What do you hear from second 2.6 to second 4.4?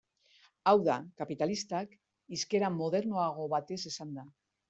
modernoago batez esanda.